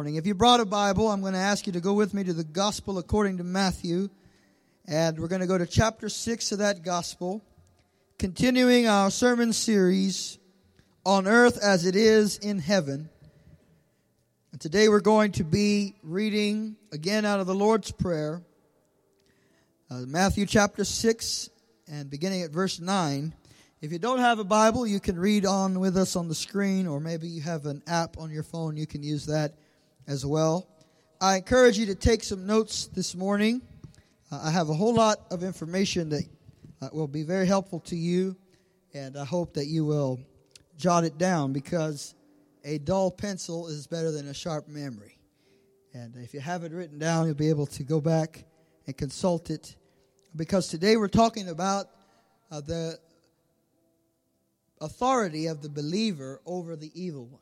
[0.00, 0.14] morning.
[0.14, 2.32] If you brought a Bible, I'm going to ask you to go with me to
[2.32, 4.08] the Gospel according to Matthew.
[4.88, 7.44] And we're going to go to chapter 6 of that Gospel,
[8.18, 10.38] continuing our sermon series,
[11.04, 13.10] On Earth as It Is in Heaven.
[14.52, 18.40] And today we're going to be reading again out of the Lord's Prayer,
[19.90, 21.50] uh, Matthew chapter 6,
[21.92, 23.34] and beginning at verse 9.
[23.82, 26.86] If you don't have a Bible, you can read on with us on the screen,
[26.86, 29.52] or maybe you have an app on your phone, you can use that
[30.10, 30.66] as well.
[31.20, 33.62] I encourage you to take some notes this morning.
[34.32, 36.24] Uh, I have a whole lot of information that
[36.82, 38.36] uh, will be very helpful to you,
[38.92, 40.18] and I hope that you will
[40.76, 42.16] jot it down because
[42.64, 45.16] a dull pencil is better than a sharp memory.
[45.94, 48.44] And if you have it written down, you'll be able to go back
[48.88, 49.76] and consult it.
[50.34, 51.86] Because today we're talking about
[52.50, 52.98] uh, the
[54.80, 57.40] authority of the believer over the evil one.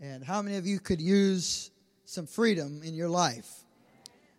[0.00, 1.70] And how many of you could use
[2.14, 3.64] some freedom in your life.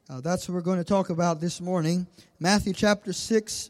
[0.09, 2.08] Uh, that's what we're going to talk about this morning.
[2.39, 3.69] Matthew chapter 6,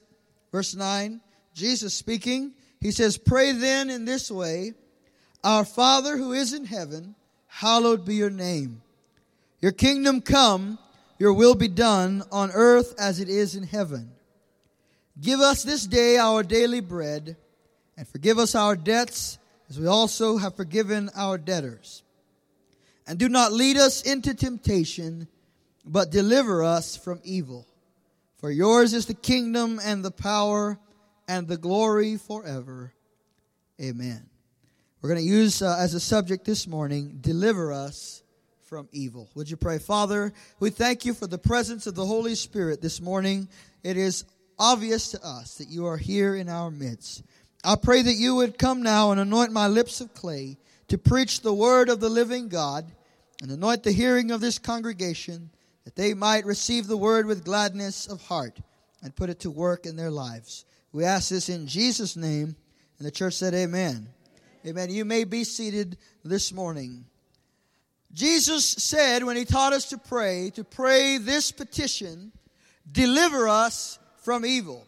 [0.51, 1.21] verse 9.
[1.55, 4.73] Jesus speaking, he says, Pray then in this way
[5.43, 7.15] Our Father who is in heaven,
[7.47, 8.83] hallowed be your name.
[9.59, 10.77] Your kingdom come,
[11.17, 14.11] your will be done on earth as it is in heaven.
[15.19, 17.37] Give us this day our daily bread,
[17.97, 22.03] and forgive us our debts as we also have forgiven our debtors
[23.07, 25.27] and do not lead us into temptation,
[25.85, 27.67] but deliver us from evil.
[28.37, 30.79] For yours is the kingdom and the power
[31.27, 32.93] and the glory forever.
[33.81, 34.29] Amen.
[35.01, 38.23] We're going to use uh, as a subject this morning, deliver us
[38.63, 39.29] from evil.
[39.35, 39.77] Would you pray?
[39.77, 43.47] Father, we thank you for the presence of the Holy Spirit this morning.
[43.83, 44.25] It is
[44.57, 47.23] obvious to us that you are here in our midst.
[47.63, 51.41] I pray that you would come now and anoint my lips of clay to preach
[51.41, 52.85] the word of the living God
[53.41, 55.49] and anoint the hearing of this congregation
[55.83, 58.59] that they might receive the word with gladness of heart
[59.03, 60.65] and put it to work in their lives.
[60.91, 62.55] We ask this in Jesus' name.
[62.97, 64.07] And the church said, Amen.
[64.65, 64.89] Amen.
[64.89, 67.05] You may be seated this morning.
[68.13, 72.31] Jesus said when he taught us to pray, to pray this petition,
[72.89, 74.87] deliver us from evil.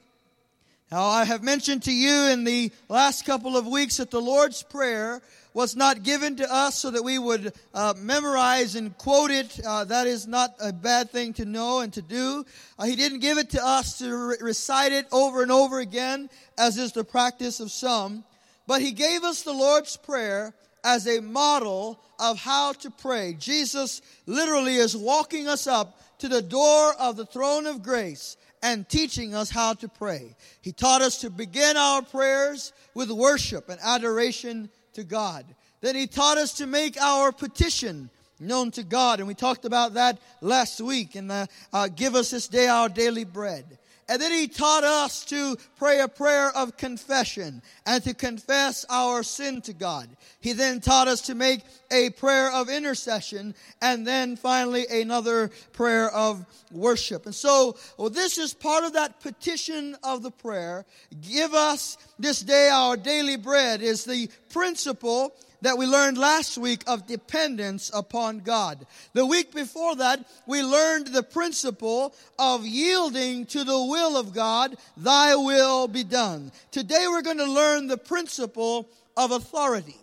[0.90, 4.64] Now, I have mentioned to you in the last couple of weeks that the Lord's
[4.64, 5.22] Prayer
[5.58, 9.60] was not given to us so that we would uh, memorize and quote it.
[9.66, 12.46] Uh, that is not a bad thing to know and to do.
[12.78, 16.30] Uh, he didn't give it to us to re- recite it over and over again,
[16.60, 18.24] as is the practice of some.
[18.68, 20.54] But he gave us the Lord's Prayer
[20.84, 23.34] as a model of how to pray.
[23.34, 28.88] Jesus literally is walking us up to the door of the throne of grace and
[28.88, 30.36] teaching us how to pray.
[30.62, 35.46] He taught us to begin our prayers with worship and adoration to God.
[35.82, 38.10] Then he taught us to make our petition
[38.40, 39.20] known to God.
[39.20, 42.90] And we talked about that last week in the uh, Give Us This Day Our
[42.90, 43.78] Daily Bread.
[44.10, 49.22] And then he taught us to pray a prayer of confession and to confess our
[49.22, 50.08] sin to God.
[50.40, 56.10] He then taught us to make a prayer of intercession and then finally another prayer
[56.10, 57.26] of worship.
[57.26, 60.86] And so, well, this is part of that petition of the prayer.
[61.22, 66.84] Give us this day our daily bread is the principle that we learned last week
[66.88, 68.86] of dependence upon God.
[69.14, 74.76] The week before that, we learned the principle of yielding to the will of God,
[74.96, 76.52] thy will be done.
[76.72, 79.98] Today we're going to learn the principle of authority.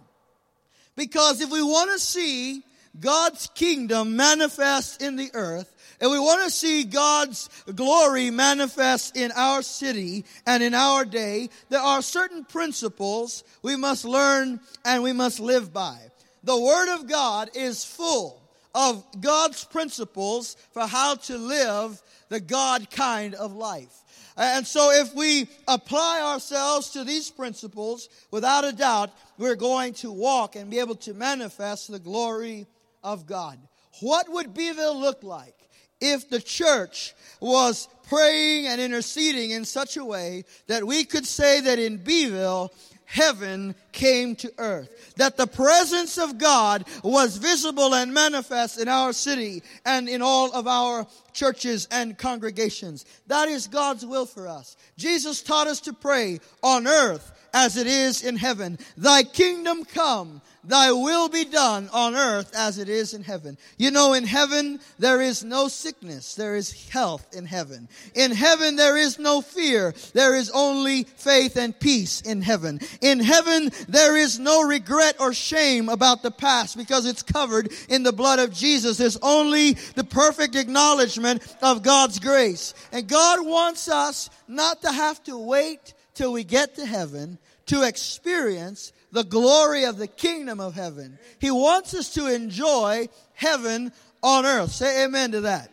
[0.97, 2.63] Because if we want to see
[2.99, 9.33] God's kingdom manifest in the earth, and we want to see God's glory manifest in
[9.33, 15.13] our city and in our day, there are certain principles we must learn and we
[15.13, 15.99] must live by.
[16.43, 18.43] The Word of God is full
[18.75, 23.95] of God's principles for how to live the God kind of life.
[24.37, 30.11] And so if we apply ourselves to these principles, without a doubt, we're going to
[30.11, 32.67] walk and be able to manifest the glory
[33.03, 33.59] of God.
[34.01, 35.55] What would Beeville look like
[36.01, 41.61] if the church was praying and interceding in such a way that we could say
[41.61, 42.71] that in Beeville,
[43.07, 45.15] heaven came to earth.
[45.17, 50.53] That the presence of God was visible and manifest in our city and in all
[50.53, 53.05] of our churches and congregations.
[53.27, 54.77] That is God's will for us.
[54.97, 58.77] Jesus taught us to pray on earth as it is in heaven.
[58.97, 63.57] Thy kingdom come, thy will be done on earth as it is in heaven.
[63.79, 66.35] You know, in heaven, there is no sickness.
[66.35, 67.89] There is health in heaven.
[68.15, 69.95] In heaven, there is no fear.
[70.15, 72.81] There is only faith and peace in heaven.
[73.01, 78.03] In heaven, there is no regret or shame about the past because it's covered in
[78.03, 78.97] the blood of Jesus.
[78.97, 82.75] There's only the perfect acknowledgement of God's grace.
[82.91, 87.83] And God wants us not to have to wait till we get to heaven to
[87.83, 91.19] experience the glory of the kingdom of heaven.
[91.39, 94.71] He wants us to enjoy heaven on earth.
[94.71, 95.71] Say amen to that.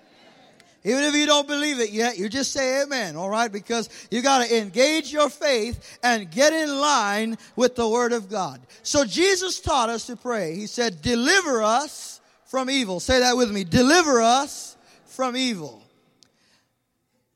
[0.84, 3.52] Even if you don't believe it yet, you just say amen, all right?
[3.52, 8.30] Because you got to engage your faith and get in line with the word of
[8.30, 8.60] God.
[8.82, 10.56] So Jesus taught us to pray.
[10.56, 13.00] He said, deliver us from evil.
[13.00, 13.64] Say that with me.
[13.64, 15.84] Deliver us from evil.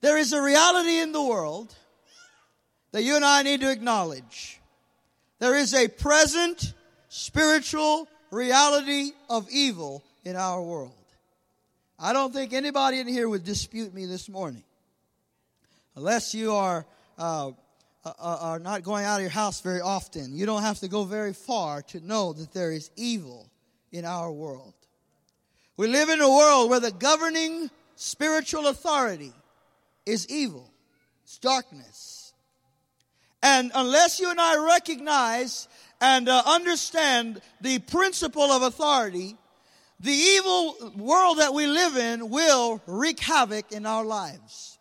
[0.01, 1.73] There is a reality in the world
[2.95, 4.61] that you and I need to acknowledge.
[5.39, 6.73] There is a present
[7.09, 10.93] spiritual reality of evil in our world.
[11.99, 14.63] I don't think anybody in here would dispute me this morning.
[15.97, 16.85] Unless you are,
[17.17, 17.49] uh,
[18.05, 20.33] uh, uh, are not going out of your house very often.
[20.33, 23.51] You don't have to go very far to know that there is evil
[23.91, 24.73] in our world.
[25.75, 29.33] We live in a world where the governing spiritual authority
[30.05, 30.71] is evil.
[31.25, 32.14] It's darkness.
[33.45, 35.67] And unless you and I recognize
[36.01, 39.35] and uh, understand the principle of authority,
[39.99, 44.79] the evil world that we live in will wreak havoc in our lives.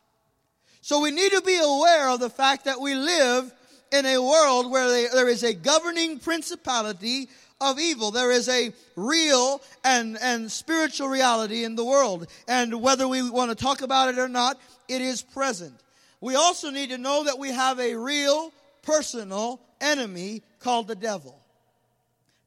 [0.80, 3.52] So we need to be aware of the fact that we live
[3.92, 7.28] in a world where they, there is a governing principality
[7.60, 8.12] of evil.
[8.12, 12.28] There is a real and, and spiritual reality in the world.
[12.48, 14.58] And whether we want to talk about it or not,
[14.88, 15.83] it is present.
[16.24, 18.50] We also need to know that we have a real
[18.80, 21.38] personal enemy called the devil.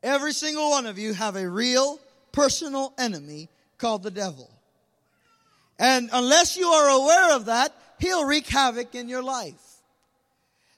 [0.02, 2.00] Every single one of you have a real
[2.32, 4.50] personal enemy called the devil.
[5.78, 9.67] And unless you are aware of that, he'll wreak havoc in your life.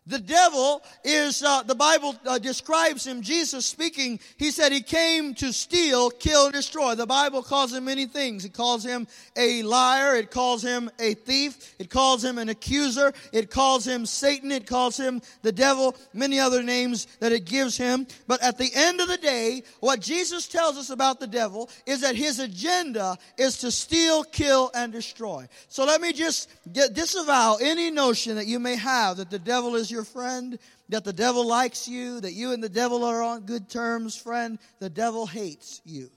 [0.07, 5.35] The devil is, uh, the Bible uh, describes him, Jesus speaking, he said he came
[5.35, 6.95] to steal, kill, and destroy.
[6.95, 8.43] The Bible calls him many things.
[8.43, 9.05] It calls him
[9.35, 10.15] a liar.
[10.15, 11.75] It calls him a thief.
[11.77, 13.13] It calls him an accuser.
[13.31, 14.51] It calls him Satan.
[14.51, 18.07] It calls him the devil, many other names that it gives him.
[18.25, 22.01] But at the end of the day, what Jesus tells us about the devil is
[22.01, 25.47] that his agenda is to steal, kill, and destroy.
[25.67, 29.75] So let me just get, disavow any notion that you may have that the devil
[29.75, 30.57] is your your friend,
[30.87, 34.57] that the devil likes you, that you and the devil are on good terms, friend.
[34.79, 36.09] The devil hates you.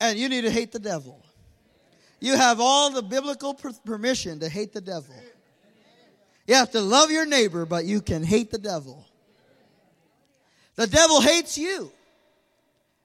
[0.00, 1.24] And you need to hate the devil.
[2.18, 5.14] You have all the biblical per- permission to hate the devil.
[6.48, 9.06] You have to love your neighbor, but you can hate the devil.
[10.74, 11.92] The devil hates you.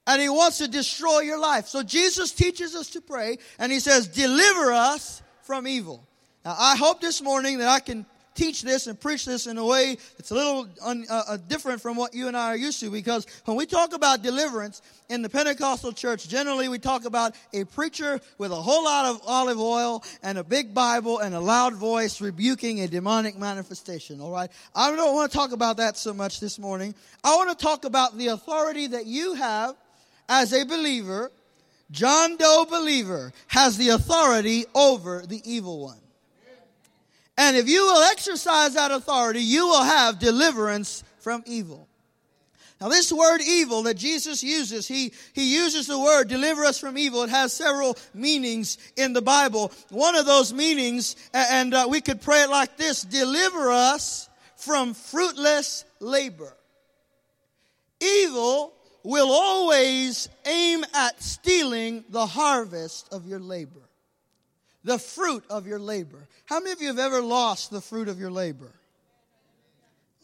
[0.07, 1.67] And he wants to destroy your life.
[1.67, 6.07] So Jesus teaches us to pray, and he says, Deliver us from evil.
[6.47, 9.65] Now, I hope this morning that I can teach this and preach this in a
[9.65, 12.79] way that's a little un, uh, uh, different from what you and I are used
[12.79, 17.35] to because when we talk about deliverance in the Pentecostal church, generally we talk about
[17.51, 21.39] a preacher with a whole lot of olive oil and a big Bible and a
[21.41, 24.49] loud voice rebuking a demonic manifestation, all right?
[24.73, 26.95] I don't want to talk about that so much this morning.
[27.25, 29.75] I want to talk about the authority that you have
[30.29, 31.29] as a believer.
[31.91, 35.97] John Doe believer has the authority over the evil one.
[37.37, 41.87] And if you will exercise that authority, you will have deliverance from evil.
[42.81, 46.97] Now, this word evil that Jesus uses, he, he uses the word deliver us from
[46.97, 47.23] evil.
[47.23, 49.71] It has several meanings in the Bible.
[49.89, 54.93] One of those meanings, and uh, we could pray it like this deliver us from
[54.93, 56.55] fruitless labor.
[57.99, 63.86] Evil will always aim at stealing the harvest of your labor
[64.87, 66.29] the fruit of your labor.
[66.45, 68.71] How many of you have ever lost the fruit of your labor?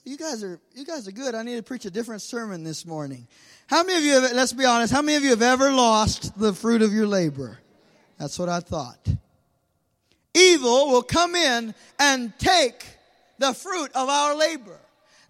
[0.06, 1.36] You guys are you guys are good.
[1.36, 3.28] I need to preach a different sermon this morning.
[3.68, 6.40] How many of you have, let's be honest, how many of you have ever lost
[6.40, 7.60] the fruit of your labor?
[8.18, 9.06] That's what I thought.
[10.34, 12.86] Evil will come in and take
[13.40, 14.80] the fruit of our labor.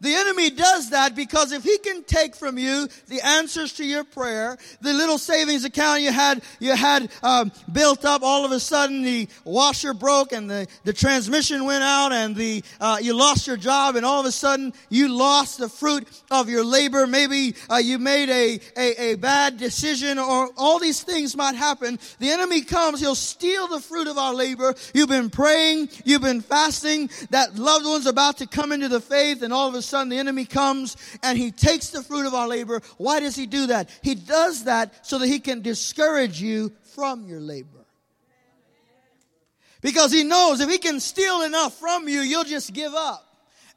[0.03, 4.03] The enemy does that because if he can take from you the answers to your
[4.03, 8.59] prayer, the little savings account you had, you had um, built up, all of a
[8.59, 13.47] sudden the washer broke and the, the transmission went out and the uh, you lost
[13.47, 17.07] your job and all of a sudden you lost the fruit of your labor.
[17.07, 21.97] Maybe uh, you made a, a, a bad decision or all these things might happen.
[22.19, 24.75] The enemy comes, he'll steal the fruit of our labor.
[24.93, 29.43] You've been praying, you've been fasting, that loved one's about to come into the faith
[29.43, 32.33] and all of a sudden sudden the enemy comes and he takes the fruit of
[32.33, 32.81] our labor.
[32.97, 33.89] Why does he do that?
[34.01, 37.67] He does that so that he can discourage you from your labor.
[39.81, 43.29] Because he knows if he can steal enough from you, you'll just give up.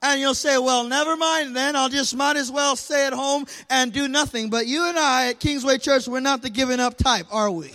[0.03, 1.75] And you'll say, well, never mind then.
[1.75, 4.51] I'll just might as well stay at home and do nothing.
[4.51, 7.73] But you and I at Kingsway Church, we're not the giving up type, are we?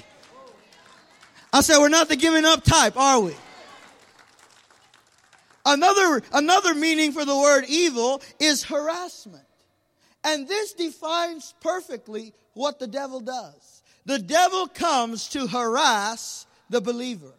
[1.51, 3.35] I said, we're not the giving up type, are we?
[5.65, 9.45] Another, another meaning for the word evil is harassment.
[10.23, 13.83] And this defines perfectly what the devil does.
[14.05, 17.33] The devil comes to harass the believer.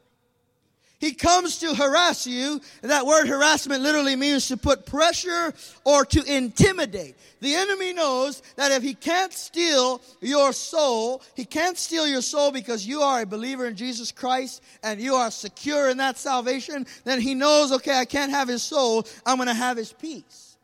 [1.02, 2.60] He comes to harass you.
[2.82, 7.16] That word harassment literally means to put pressure or to intimidate.
[7.40, 12.52] The enemy knows that if he can't steal your soul, he can't steal your soul
[12.52, 16.86] because you are a believer in Jesus Christ and you are secure in that salvation,
[17.02, 19.04] then he knows, okay, I can't have his soul.
[19.26, 20.56] I'm going to have his peace.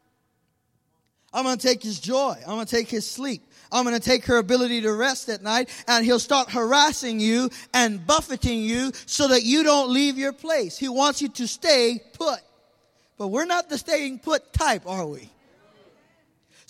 [1.33, 2.37] I'm going to take his joy.
[2.47, 3.42] I'm going to take his sleep.
[3.70, 7.50] I'm going to take her ability to rest at night and he'll start harassing you
[7.75, 10.78] and buffeting you so that you don't leave your place.
[10.78, 12.40] He wants you to stay put.
[13.18, 15.30] But we're not the staying put type, are we?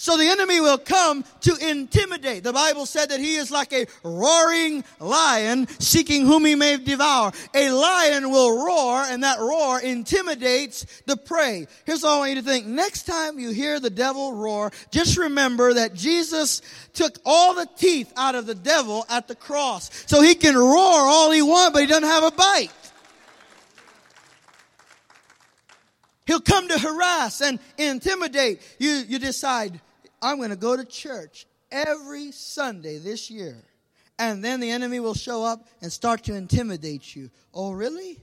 [0.01, 2.45] So the enemy will come to intimidate.
[2.45, 7.33] The Bible said that he is like a roaring lion seeking whom he may devour.
[7.53, 11.67] A lion will roar and that roar intimidates the prey.
[11.85, 12.67] Here's all I want you to think.
[12.67, 16.63] Next time you hear the devil roar, just remember that Jesus
[16.93, 19.91] took all the teeth out of the devil at the cross.
[20.07, 22.71] So he can roar all he wants, but he doesn't have a bite.
[26.29, 28.61] He'll come to harass and intimidate.
[28.79, 29.81] You, you decide,
[30.21, 33.57] I'm going to go to church every Sunday this year.
[34.19, 37.31] And then the enemy will show up and start to intimidate you.
[37.55, 38.19] Oh, really?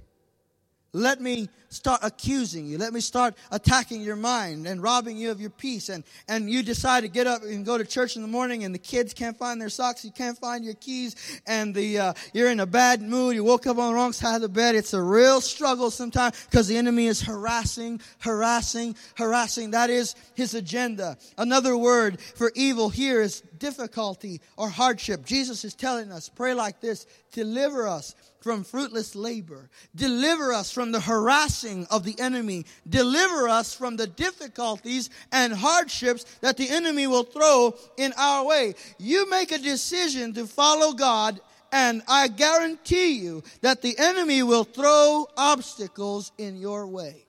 [0.96, 2.78] Let me start accusing you.
[2.78, 5.90] Let me start attacking your mind and robbing you of your peace.
[5.90, 8.74] And, and you decide to get up and go to church in the morning and
[8.74, 10.06] the kids can't find their socks.
[10.06, 13.36] You can't find your keys and the, uh, you're in a bad mood.
[13.36, 14.74] You woke up on the wrong side of the bed.
[14.74, 19.72] It's a real struggle sometimes because the enemy is harassing, harassing, harassing.
[19.72, 21.18] That is his agenda.
[21.38, 25.26] Another word for evil here is difficulty or hardship.
[25.26, 29.72] Jesus is telling us, pray like this, deliver us from fruitless labor.
[29.96, 32.64] Deliver us from the harassing of the enemy.
[32.88, 38.76] Deliver us from the difficulties and hardships that the enemy will throw in our way.
[39.00, 44.64] You make a decision to follow God and I guarantee you that the enemy will
[44.64, 47.26] throw obstacles in your way.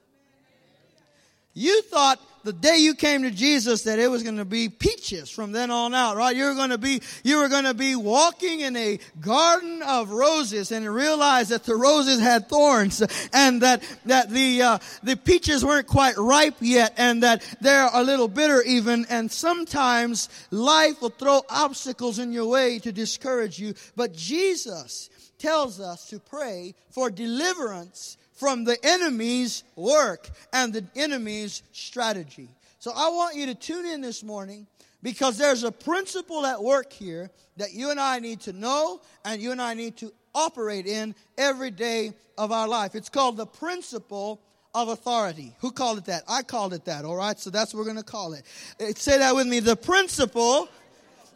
[1.58, 5.30] You thought the day you came to Jesus that it was going to be peaches
[5.30, 6.36] from then on out, right?
[6.36, 10.10] You were going to be, you were going to be walking in a garden of
[10.10, 15.64] roses and realize that the roses had thorns and that, that the, uh, the peaches
[15.64, 19.06] weren't quite ripe yet and that they're a little bitter even.
[19.08, 23.72] And sometimes life will throw obstacles in your way to discourage you.
[23.96, 25.08] But Jesus
[25.38, 32.48] tells us to pray for deliverance from the enemy's work and the enemy's strategy.
[32.78, 34.66] So I want you to tune in this morning
[35.02, 39.40] because there's a principle at work here that you and I need to know and
[39.40, 42.94] you and I need to operate in every day of our life.
[42.94, 44.40] It's called the principle
[44.74, 45.54] of authority.
[45.60, 46.24] Who called it that?
[46.28, 47.38] I called it that, all right?
[47.38, 48.44] So that's what we're going to call it.
[48.78, 50.68] Uh, say that with me the principle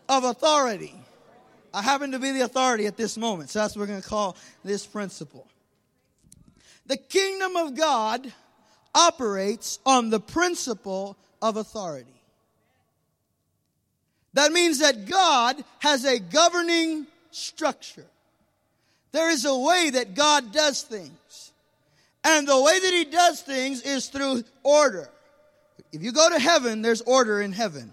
[0.08, 0.94] of authority.
[1.72, 4.08] I happen to be the authority at this moment, so that's what we're going to
[4.08, 5.46] call this principle.
[6.90, 8.32] The kingdom of God
[8.96, 12.20] operates on the principle of authority.
[14.32, 18.06] That means that God has a governing structure.
[19.12, 21.52] There is a way that God does things.
[22.24, 25.08] And the way that He does things is through order.
[25.92, 27.92] If you go to heaven, there's order in heaven.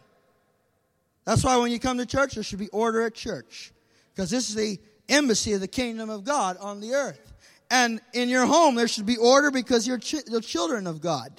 [1.23, 3.71] That's why when you come to church, there should be order at church.
[4.15, 7.26] Because this is the embassy of the kingdom of God on the earth.
[7.69, 11.31] And in your home, there should be order because you're ch- the children of God.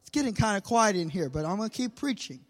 [0.00, 2.40] It's getting kind of quiet in here, but I'm going to keep preaching.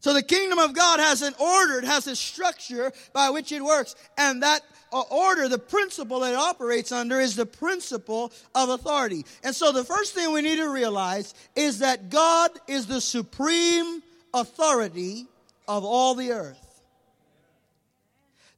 [0.00, 3.64] So the kingdom of God has an order, it has a structure by which it
[3.64, 3.96] works.
[4.16, 4.60] And that
[4.92, 9.24] uh, order, the principle that it operates under is the principle of authority.
[9.42, 14.02] And so the first thing we need to realize is that God is the supreme
[14.32, 15.26] authority
[15.66, 16.67] of all the earth.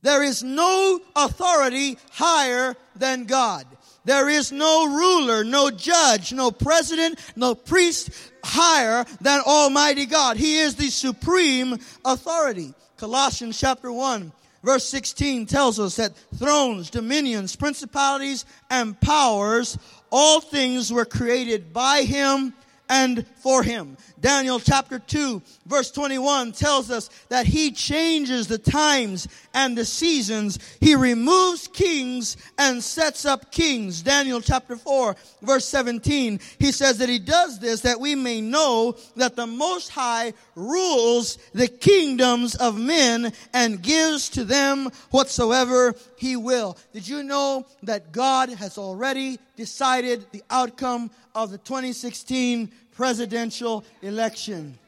[0.02, 3.66] There is no authority higher than God.
[4.04, 8.10] There is no ruler, no judge, no president, no priest
[8.42, 10.38] higher than Almighty God.
[10.38, 12.72] He is the supreme authority.
[12.96, 19.78] Colossians chapter 1 verse 16 tells us that thrones, dominions, principalities, and powers,
[20.10, 22.52] all things were created by him
[22.88, 23.96] and for him.
[24.20, 30.58] Daniel chapter 2 verse 21 tells us that he changes the times and the seasons.
[30.80, 34.02] He removes kings and sets up kings.
[34.02, 38.96] Daniel chapter 4 verse 17, he says that he does this that we may know
[39.16, 46.36] that the Most High rules the kingdoms of men and gives to them whatsoever he
[46.36, 46.76] will.
[46.92, 54.78] Did you know that God has already decided the outcome of the 2016 presidential election?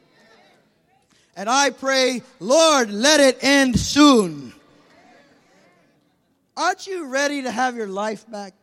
[1.35, 4.53] And I pray, Lord, let it end soon.
[6.55, 8.53] Aren't you ready to have your life back?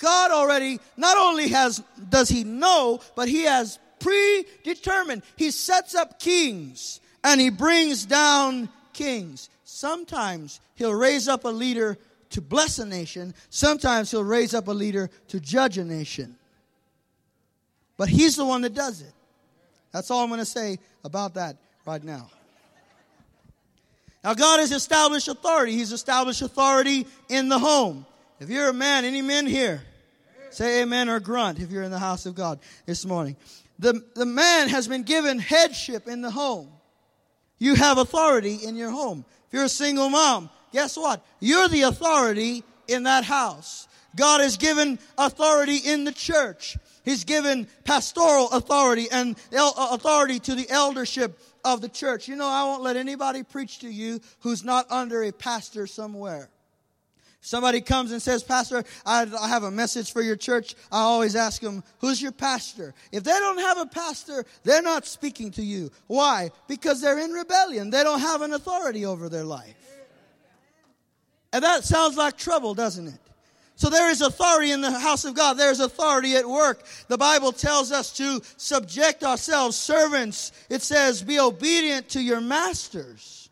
[0.00, 5.22] God already not only has does he know, but he has predetermined.
[5.36, 9.50] He sets up kings and he brings down kings.
[9.64, 11.98] Sometimes he'll raise up a leader
[12.30, 16.36] to bless a nation, sometimes he'll raise up a leader to judge a nation.
[17.96, 19.12] But he's the one that does it.
[19.92, 22.28] That's all I'm going to say about that right now.
[24.24, 25.72] Now, God has established authority.
[25.72, 28.06] He's established authority in the home.
[28.40, 29.82] If you're a man, any men here,
[30.50, 33.36] say amen or grunt if you're in the house of God this morning.
[33.78, 36.68] The, the man has been given headship in the home.
[37.58, 39.24] You have authority in your home.
[39.48, 41.24] If you're a single mom, guess what?
[41.40, 43.88] You're the authority in that house.
[44.16, 46.76] God has given authority in the church.
[47.04, 52.28] He's given pastoral authority and uh, authority to the eldership of the church.
[52.28, 56.48] You know, I won't let anybody preach to you who's not under a pastor somewhere.
[57.44, 60.74] Somebody comes and says, Pastor, I, have a message for your church.
[60.90, 62.94] I always ask them, Who's your pastor?
[63.12, 65.90] If they don't have a pastor, they're not speaking to you.
[66.06, 66.52] Why?
[66.68, 67.90] Because they're in rebellion.
[67.90, 69.76] They don't have an authority over their life.
[71.52, 73.20] And that sounds like trouble, doesn't it?
[73.76, 75.58] So there is authority in the house of God.
[75.58, 76.82] There's authority at work.
[77.08, 80.50] The Bible tells us to subject ourselves, servants.
[80.70, 83.50] It says, be obedient to your masters.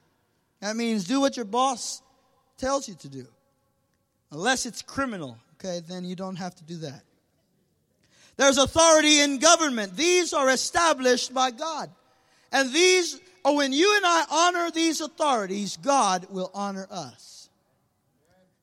[0.60, 2.00] That means do what your boss
[2.56, 3.26] tells you to do.
[4.32, 7.02] Unless it's criminal, okay, then you don't have to do that.
[8.36, 9.94] There's authority in government.
[9.94, 11.90] These are established by God.
[12.50, 17.50] And these, or when you and I honor these authorities, God will honor us.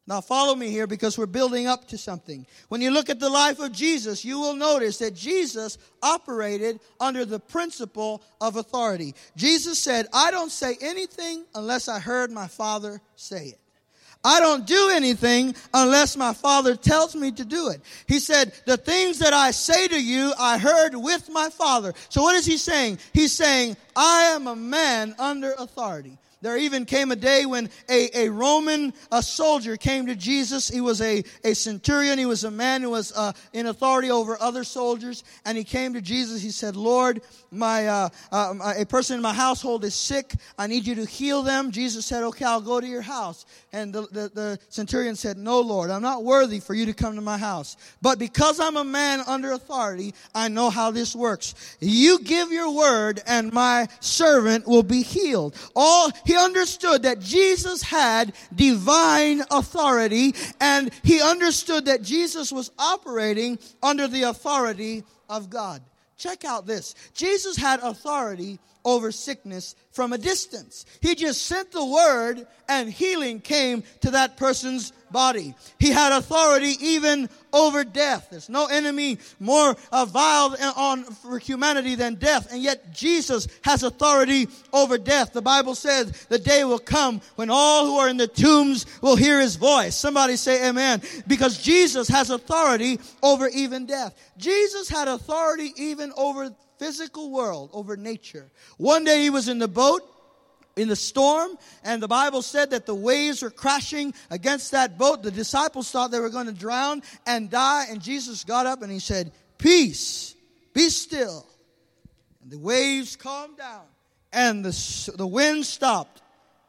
[0.08, 2.48] Now follow me here because we're building up to something.
[2.70, 7.26] When you look at the life of Jesus, you will notice that Jesus operated under
[7.26, 9.14] the principle of authority.
[9.36, 13.60] Jesus said, I don't say anything unless I heard my Father say it.
[14.24, 17.82] I don't do anything unless my Father tells me to do it.
[18.08, 21.94] He said, the things that I say to you, I heard with my Father.
[22.10, 23.00] So what is he saying?
[23.14, 26.18] He's saying, I am a man under authority.
[26.42, 30.70] There even came a day when a, a Roman a soldier came to Jesus.
[30.70, 32.18] He was a, a centurion.
[32.18, 35.24] He was a man who was uh, in authority over other soldiers.
[35.46, 36.42] And he came to Jesus.
[36.42, 37.22] He said, Lord,
[37.52, 40.34] my, uh, uh, a person in my household is sick.
[40.58, 41.72] I need you to heal them.
[41.72, 43.46] Jesus said, okay, I'll go to your house.
[43.74, 47.16] And the, the, the centurion said, no, Lord, I'm not worthy for you to come
[47.16, 47.76] to my house.
[48.02, 51.78] But because I'm a man under authority, I know how this works.
[51.82, 55.56] You give your word and my servant will be healed.
[55.76, 63.58] All he understood that Jesus had divine authority and he understood that Jesus was operating
[63.82, 65.82] under the authority of God.
[66.18, 66.94] Check out this.
[67.16, 70.86] Jesus had authority over sickness from a distance.
[71.02, 75.56] He just sent the word and healing came to that person's body.
[75.80, 78.28] He had authority even over death.
[78.30, 83.84] There's no enemy more uh, vile on for humanity than death, and yet Jesus has
[83.84, 85.34] authority over death.
[85.34, 89.16] The Bible says the day will come when all who are in the tombs will
[89.16, 89.96] hear His voice.
[89.96, 94.16] Somebody say Amen, because Jesus has authority over even death.
[94.38, 98.50] Jesus had authority even over physical world, over nature.
[98.78, 100.02] One day he was in the boat
[100.76, 105.22] in the storm, and the Bible said that the waves were crashing against that boat.
[105.22, 108.92] The disciples thought they were going to drown and die, and Jesus got up and
[108.92, 110.36] he said, Peace,
[110.74, 111.46] be still.
[112.42, 113.84] And the waves calmed down
[114.32, 116.22] and the, the wind stopped.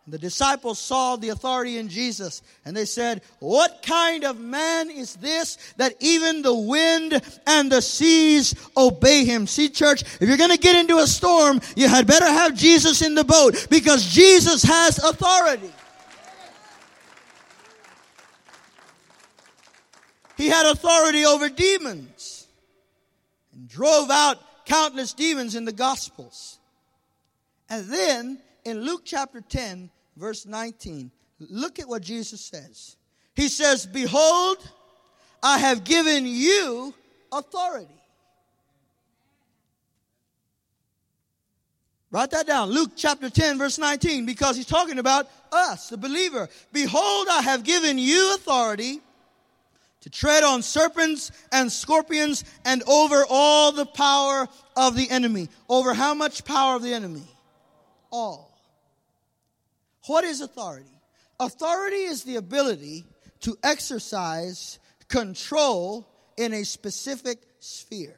[0.06, 5.14] The disciples saw the authority in Jesus and they said, What kind of man is
[5.16, 9.46] this that even the wind and the seas obey him?
[9.46, 13.02] See, church, if you're going to get into a storm, you had better have Jesus
[13.02, 15.70] in the boat because Jesus has authority.
[20.36, 22.48] He had authority over demons
[23.52, 26.58] and drove out countless demons in the Gospels.
[27.68, 28.38] And then
[28.70, 31.10] in Luke chapter 10, verse 19.
[31.38, 32.96] Look at what Jesus says.
[33.34, 34.58] He says, Behold,
[35.42, 36.94] I have given you
[37.32, 37.88] authority.
[42.12, 42.70] Write that down.
[42.70, 46.48] Luke chapter 10, verse 19, because he's talking about us, the believer.
[46.72, 49.00] Behold, I have given you authority
[50.00, 55.48] to tread on serpents and scorpions and over all the power of the enemy.
[55.68, 57.22] Over how much power of the enemy?
[58.10, 58.49] All.
[60.06, 60.90] What is authority?
[61.38, 63.04] Authority is the ability
[63.40, 68.16] to exercise control in a specific sphere.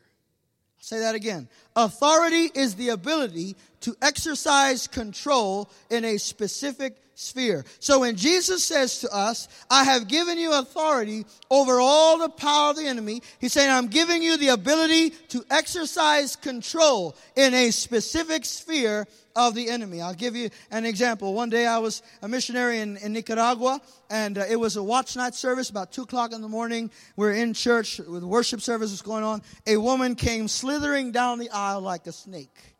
[0.78, 1.48] I'll say that again.
[1.76, 7.64] Authority is the ability to exercise control in a specific sphere.
[7.78, 12.70] So when Jesus says to us, I have given you authority over all the power
[12.70, 17.70] of the enemy, he's saying, I'm giving you the ability to exercise control in a
[17.70, 20.00] specific sphere of the enemy.
[20.00, 21.34] I'll give you an example.
[21.34, 25.16] One day I was a missionary in, in Nicaragua, and uh, it was a watch
[25.16, 26.90] night service about 2 o'clock in the morning.
[27.16, 29.42] We're in church with worship services going on.
[29.66, 32.76] A woman came slithering down the aisle like a snake.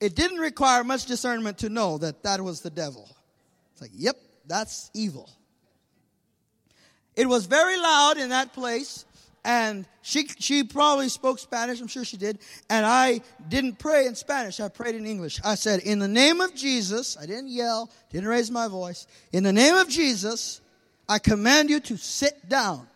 [0.00, 3.08] It didn't require much discernment to know that that was the devil.
[3.72, 5.30] It's like, yep, that's evil.
[7.14, 9.06] It was very loud in that place
[9.46, 11.80] and she she probably spoke Spanish.
[11.80, 12.40] I'm sure she did.
[12.68, 14.58] And I didn't pray in Spanish.
[14.58, 15.40] I prayed in English.
[15.44, 19.06] I said, "In the name of Jesus," I didn't yell, didn't raise my voice.
[19.32, 20.60] In the name of Jesus,
[21.08, 22.88] I command you to sit down.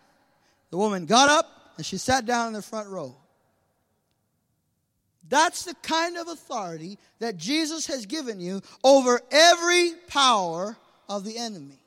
[0.70, 3.16] The woman got up and she sat down in the front row.
[5.28, 10.76] That's the kind of authority that Jesus has given you over every power
[11.08, 11.79] of the enemy.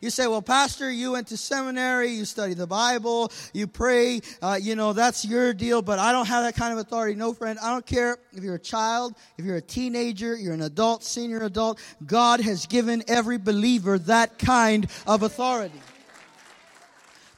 [0.00, 4.58] You say, well, Pastor, you went to seminary, you study the Bible, you pray, uh,
[4.60, 7.14] you know, that's your deal, but I don't have that kind of authority.
[7.14, 10.62] No, friend, I don't care if you're a child, if you're a teenager, you're an
[10.62, 11.80] adult, senior adult.
[12.04, 15.80] God has given every believer that kind of authority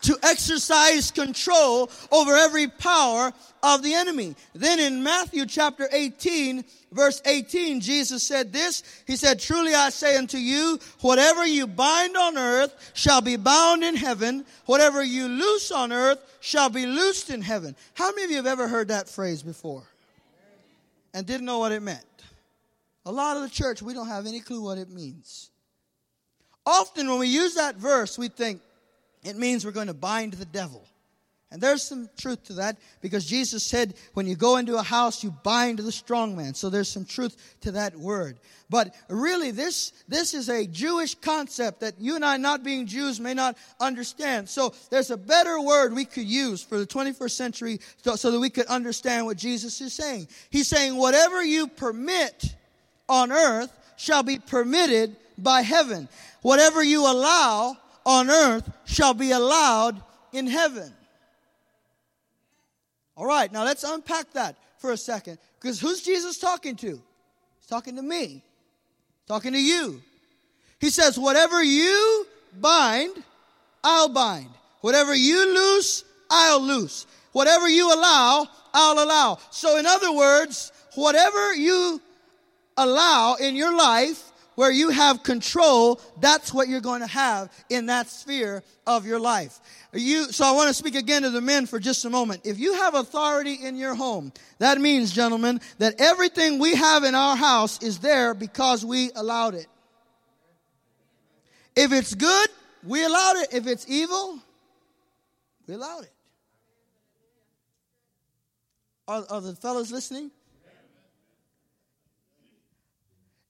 [0.02, 3.32] to exercise control over every power
[3.62, 4.34] of the enemy.
[4.54, 8.82] Then in Matthew chapter 18, verse 18, Jesus said this.
[9.06, 13.82] He said, Truly I say unto you, whatever you bind on earth shall be bound
[13.82, 14.44] in heaven.
[14.66, 17.74] Whatever you loose on earth shall be loosed in heaven.
[17.94, 19.84] How many of you have ever heard that phrase before
[21.12, 22.04] and didn't know what it meant?
[23.04, 25.50] A lot of the church, we don't have any clue what it means.
[26.66, 28.60] Often when we use that verse, we think,
[29.24, 30.84] it means we're going to bind the devil.
[31.50, 35.24] And there's some truth to that because Jesus said when you go into a house,
[35.24, 36.52] you bind the strong man.
[36.52, 38.38] So there's some truth to that word.
[38.68, 43.18] But really, this, this is a Jewish concept that you and I, not being Jews,
[43.18, 44.50] may not understand.
[44.50, 48.40] So there's a better word we could use for the 21st century so, so that
[48.40, 50.28] we could understand what Jesus is saying.
[50.50, 52.56] He's saying, whatever you permit
[53.08, 56.10] on earth shall be permitted by heaven.
[56.42, 57.78] Whatever you allow
[58.08, 60.90] on earth shall be allowed in heaven.
[63.14, 65.38] All right, now let's unpack that for a second.
[65.60, 66.88] Because who's Jesus talking to?
[66.88, 68.42] He's talking to me,
[69.26, 70.00] talking to you.
[70.80, 72.26] He says, Whatever you
[72.58, 73.14] bind,
[73.84, 74.48] I'll bind.
[74.80, 77.06] Whatever you loose, I'll loose.
[77.32, 79.38] Whatever you allow, I'll allow.
[79.50, 82.00] So, in other words, whatever you
[82.78, 84.27] allow in your life,
[84.58, 89.20] where you have control, that's what you're going to have in that sphere of your
[89.20, 89.60] life.
[89.92, 92.40] You, so I want to speak again to the men for just a moment.
[92.44, 97.14] If you have authority in your home, that means, gentlemen, that everything we have in
[97.14, 99.68] our house is there because we allowed it.
[101.76, 102.48] If it's good,
[102.82, 103.54] we allowed it.
[103.54, 104.40] If it's evil,
[105.68, 106.12] we allowed it.
[109.06, 110.32] Are, are the fellows listening?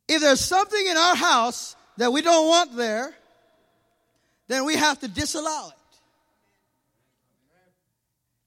[0.08, 3.14] If there's something in our house that we don't want there,
[4.48, 5.74] then we have to disallow it.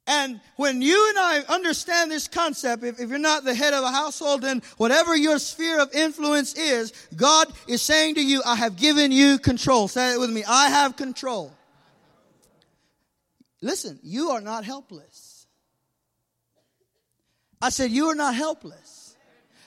[0.07, 3.83] And when you and I understand this concept, if, if, you're not the head of
[3.83, 8.55] a household, then whatever your sphere of influence is, God is saying to you, I
[8.55, 9.87] have given you control.
[9.87, 10.43] Say it with me.
[10.45, 11.53] I have control.
[13.61, 15.45] Listen, you are not helpless.
[17.61, 19.15] I said, You are not helpless.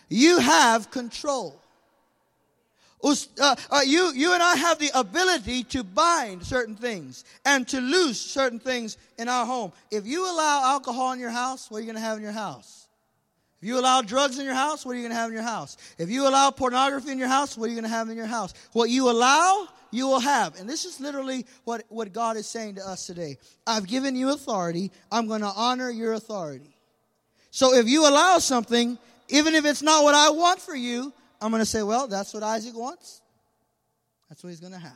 [0.09, 1.63] You have control.
[3.04, 7.80] Uh, uh, you, you and I have the ability to bind certain things and to
[7.80, 9.72] loose certain things in our home.
[9.90, 12.32] If you allow alcohol in your house, what are you going to have in your
[12.32, 12.88] house?
[13.60, 15.42] If you allow drugs in your house, what are you going to have in your
[15.42, 15.76] house?
[15.98, 18.26] If you allow pornography in your house, what are you going to have in your
[18.26, 18.54] house?
[18.72, 20.58] What you allow, you will have.
[20.58, 23.38] And this is literally what, what God is saying to us today.
[23.66, 24.90] I've given you authority.
[25.10, 26.76] I'm going to honor your authority.
[27.50, 31.12] So if you allow something, even if it's not what I want for you,
[31.44, 33.20] I'm going to say, well, that's what Isaac wants.
[34.30, 34.92] That's what he's going to have.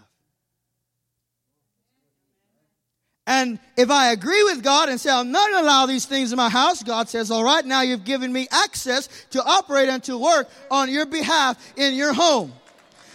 [3.27, 6.33] And if I agree with God and say, I'm not going to allow these things
[6.33, 10.03] in my house, God says, all right, now you've given me access to operate and
[10.05, 12.55] to work on your behalf in your home.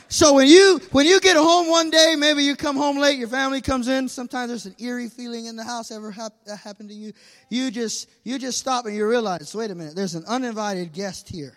[0.09, 3.29] So when you, when you get home one day, maybe you come home late, your
[3.29, 5.89] family comes in, sometimes there's an eerie feeling in the house.
[5.89, 7.13] Ever hap- that happened to you?
[7.49, 11.27] You just, you just stop and you realize, wait a minute, there's an uninvited guest
[11.27, 11.55] here.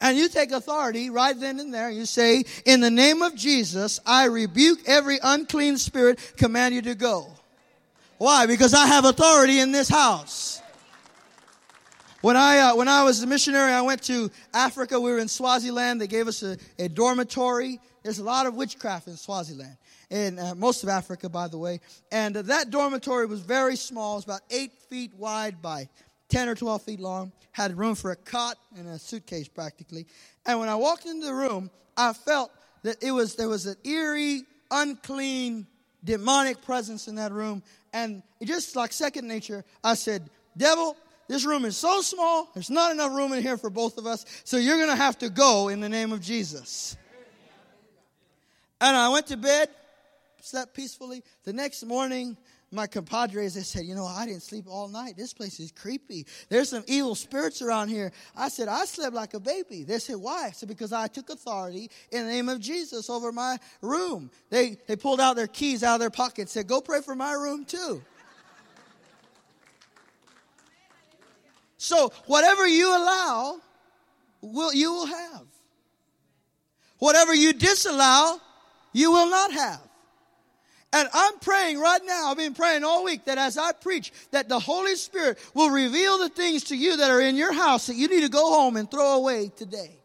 [0.00, 1.90] And you take authority right then and there.
[1.90, 6.94] You say, in the name of Jesus, I rebuke every unclean spirit, command you to
[6.94, 7.28] go.
[8.16, 8.46] Why?
[8.46, 10.62] Because I have authority in this house.
[12.22, 15.00] When I, uh, when I was a missionary, I went to Africa.
[15.00, 16.00] We were in Swaziland.
[16.00, 17.80] They gave us a, a dormitory.
[18.02, 19.76] There's a lot of witchcraft in Swaziland.
[20.10, 21.80] In uh, most of Africa, by the way.
[22.12, 24.14] And uh, that dormitory was very small.
[24.14, 25.88] It was about eight feet wide by
[26.30, 30.06] 10 or 12 feet long, had room for a cot and a suitcase practically.
[30.46, 32.50] And when I walked into the room, I felt
[32.82, 35.66] that it was, there was an eerie, unclean,
[36.02, 37.62] demonic presence in that room.
[37.92, 40.96] And just like second nature, I said, Devil,
[41.28, 44.24] this room is so small, there's not enough room in here for both of us,
[44.44, 46.96] so you're going to have to go in the name of Jesus.
[48.80, 49.68] And I went to bed,
[50.40, 51.22] slept peacefully.
[51.44, 52.36] The next morning,
[52.72, 55.16] my compadres, they said, you know, I didn't sleep all night.
[55.16, 56.26] This place is creepy.
[56.48, 58.12] There's some evil spirits around here.
[58.36, 59.82] I said, I slept like a baby.
[59.82, 60.46] They said, why?
[60.46, 64.30] I said, because I took authority in the name of Jesus over my room.
[64.50, 67.32] They, they pulled out their keys out of their pockets, said, go pray for my
[67.32, 68.02] room too.
[71.76, 73.60] so whatever you allow,
[74.42, 75.42] will, you will have.
[76.98, 78.38] Whatever you disallow,
[78.92, 79.89] you will not have.
[80.92, 84.48] And I'm praying right now, I've been praying all week that as I preach, that
[84.48, 87.94] the Holy Spirit will reveal the things to you that are in your house that
[87.94, 90.00] you need to go home and throw away today.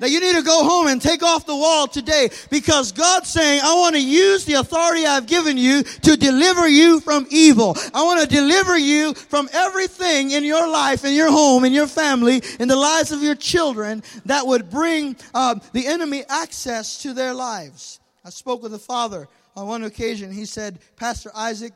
[0.00, 3.60] That you need to go home and take off the wall today because God's saying,
[3.62, 7.76] I want to use the authority I've given you to deliver you from evil.
[7.92, 11.86] I want to deliver you from everything in your life, in your home, in your
[11.86, 17.12] family, in the lives of your children that would bring uh, the enemy access to
[17.12, 18.00] their lives.
[18.24, 20.32] I spoke with the father on one occasion.
[20.32, 21.72] He said, Pastor Isaac,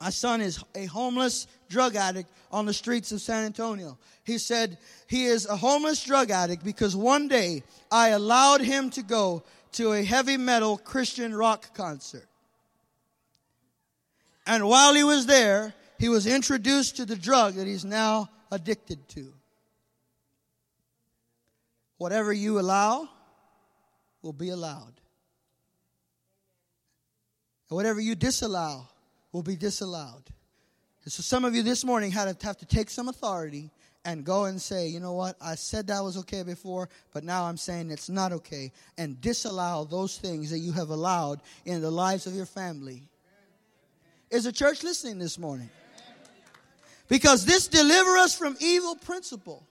[0.00, 3.98] my son is a homeless drug addict on the streets of San Antonio.
[4.24, 9.02] He said, he is a homeless drug addict because one day I allowed him to
[9.02, 12.26] go to a heavy metal Christian rock concert.
[14.46, 19.06] And while he was there, he was introduced to the drug that he's now addicted
[19.10, 19.32] to.
[21.98, 23.08] Whatever you allow
[24.22, 24.92] will be allowed.
[27.68, 28.88] And whatever you disallow
[29.32, 30.24] will be disallowed.
[31.04, 33.70] And so some of you this morning had to have to take some authority
[34.04, 37.44] and go and say, you know what, I said that was okay before, but now
[37.44, 41.90] I'm saying it's not okay, and disallow those things that you have allowed in the
[41.90, 43.02] lives of your family.
[44.30, 45.68] Is the church listening this morning?
[47.08, 49.66] Because this deliver us from evil principle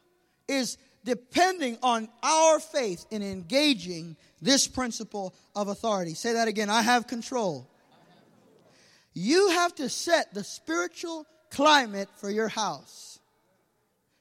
[0.48, 6.14] is depending on our faith in engaging this principle of authority.
[6.14, 6.70] Say that again.
[6.70, 7.68] I have control.
[9.20, 13.18] You have to set the spiritual climate for your house.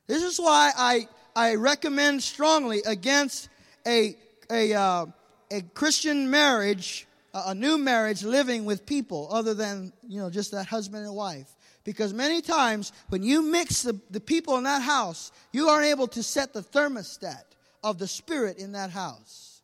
[0.07, 1.07] This is why I,
[1.37, 3.51] I recommend strongly against
[3.87, 4.17] a,
[4.51, 5.07] a, uh,
[5.51, 10.65] a Christian marriage, a new marriage living with people other than, you know, just that
[10.65, 11.55] husband and wife.
[11.85, 16.09] Because many times when you mix the, the people in that house, you aren't able
[16.09, 17.45] to set the thermostat
[17.85, 19.56] of the spirit in that house.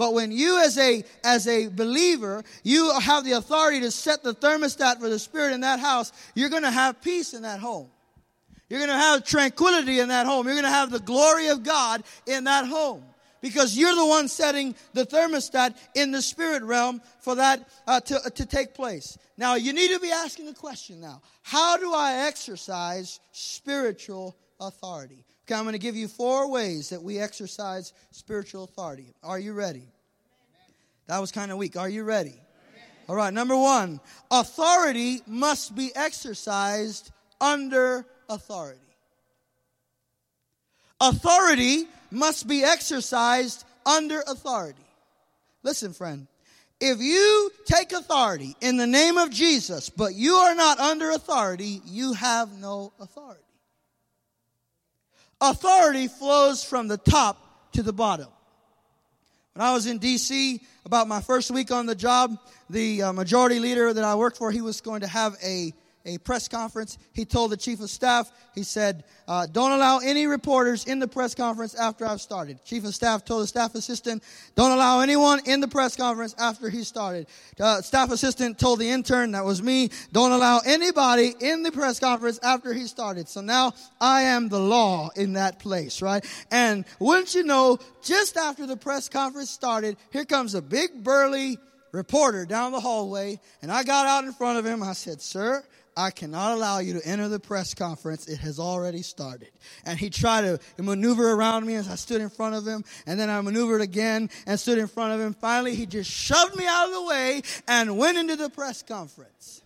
[0.00, 4.32] But when you as a, as a believer, you have the authority to set the
[4.32, 7.90] thermostat for the spirit in that house, you're going to have peace in that home.
[8.70, 10.46] You're going to have tranquility in that home.
[10.46, 13.04] You're going to have the glory of God in that home.
[13.42, 18.16] Because you're the one setting the thermostat in the spirit realm for that uh, to,
[18.24, 19.18] uh, to take place.
[19.36, 25.26] Now, you need to be asking the question now how do I exercise spiritual authority?
[25.50, 29.12] Okay, I'm going to give you four ways that we exercise spiritual authority.
[29.24, 29.82] Are you ready?
[31.08, 31.76] That was kind of weak.
[31.76, 32.34] Are you ready?
[33.08, 33.98] All right, number one
[34.30, 37.10] authority must be exercised
[37.40, 38.78] under authority.
[41.00, 44.86] Authority must be exercised under authority.
[45.64, 46.28] Listen, friend.
[46.80, 51.82] If you take authority in the name of Jesus, but you are not under authority,
[51.86, 53.42] you have no authority.
[55.40, 58.28] Authority flows from the top to the bottom.
[59.54, 63.58] When I was in DC about my first week on the job, the uh, majority
[63.58, 65.72] leader that I worked for, he was going to have a
[66.04, 66.98] a press conference.
[67.12, 71.08] He told the chief of staff, he said, uh, don't allow any reporters in the
[71.08, 72.64] press conference after I've started.
[72.64, 74.22] Chief of staff told the staff assistant,
[74.54, 77.26] don't allow anyone in the press conference after he started.
[77.58, 82.00] Uh, staff assistant told the intern, that was me, don't allow anybody in the press
[82.00, 83.28] conference after he started.
[83.28, 86.24] So now I am the law in that place, right?
[86.50, 91.58] And wouldn't you know, just after the press conference started, here comes a big burly
[91.92, 94.82] reporter down the hallway, and I got out in front of him.
[94.82, 95.64] I said, sir,
[95.96, 98.28] I cannot allow you to enter the press conference.
[98.28, 99.50] It has already started.
[99.84, 102.84] And he tried to maneuver around me as I stood in front of him.
[103.06, 105.34] And then I maneuvered again and stood in front of him.
[105.34, 109.62] Finally, he just shoved me out of the way and went into the press conference.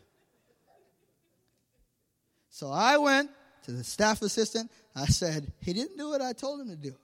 [2.51, 3.31] So I went
[3.65, 4.71] to the staff assistant.
[4.95, 6.95] I said, he didn't do what I told him to do.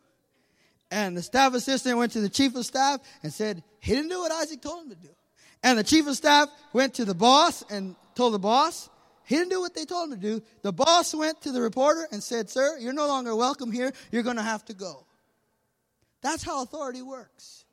[0.90, 4.20] And the staff assistant went to the chief of staff and said, he didn't do
[4.20, 5.10] what Isaac told him to do.
[5.62, 8.88] And the chief of staff went to the boss and told the boss.
[9.30, 10.42] He didn't do what they told him to do.
[10.62, 13.92] The boss went to the reporter and said, Sir, you're no longer welcome here.
[14.10, 15.06] You're going to have to go.
[16.20, 17.64] That's how authority works.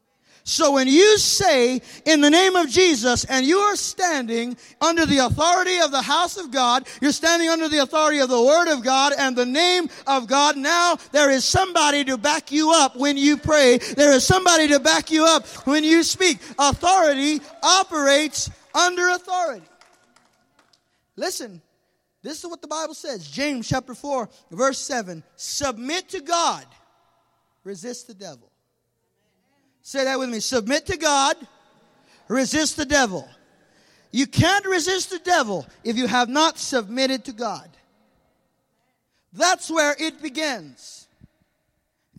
[0.43, 5.25] So when you say in the name of Jesus and you are standing under the
[5.25, 8.83] authority of the house of God, you're standing under the authority of the word of
[8.83, 13.17] God and the name of God, now there is somebody to back you up when
[13.17, 13.79] you pray.
[13.79, 16.37] There is somebody to back you up when you speak.
[16.59, 19.65] Authority operates under authority.
[21.17, 21.61] Listen,
[22.21, 23.27] this is what the Bible says.
[23.27, 25.23] James chapter 4, verse 7.
[25.35, 26.65] Submit to God,
[27.63, 28.51] resist the devil.
[29.81, 30.39] Say that with me.
[30.39, 31.35] Submit to God,
[32.27, 33.27] resist the devil.
[34.11, 37.69] You can't resist the devil if you have not submitted to God.
[39.33, 41.07] That's where it begins.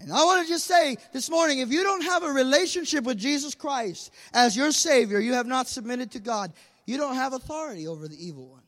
[0.00, 3.18] And I want to just say this morning if you don't have a relationship with
[3.18, 6.52] Jesus Christ as your Savior, you have not submitted to God,
[6.87, 8.62] you don't have authority over the evil one.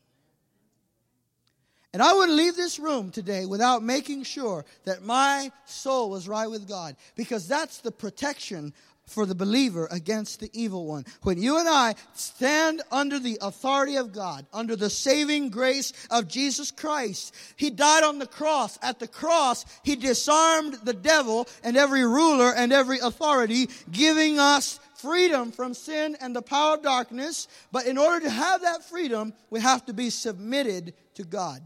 [1.93, 6.49] And I wouldn't leave this room today without making sure that my soul was right
[6.49, 8.73] with God because that's the protection
[9.05, 11.05] for the believer against the evil one.
[11.23, 16.29] When you and I stand under the authority of God, under the saving grace of
[16.29, 18.79] Jesus Christ, He died on the cross.
[18.81, 24.79] At the cross, He disarmed the devil and every ruler and every authority, giving us
[24.95, 27.49] freedom from sin and the power of darkness.
[27.71, 31.61] But in order to have that freedom, we have to be submitted to God.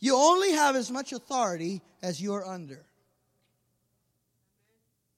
[0.00, 2.84] You only have as much authority as you're under.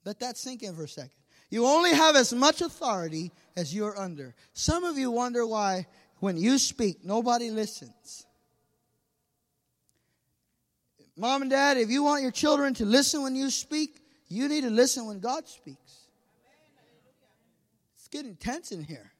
[0.04, 1.10] Let that sink in for a second.
[1.50, 4.34] You only have as much authority as you're under.
[4.52, 5.86] Some of you wonder why,
[6.20, 8.26] when you speak, nobody listens.
[11.16, 14.62] Mom and dad, if you want your children to listen when you speak, you need
[14.62, 16.06] to listen when God speaks.
[17.96, 19.12] It's getting tense in here.